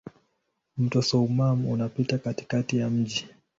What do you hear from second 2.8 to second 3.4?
mji.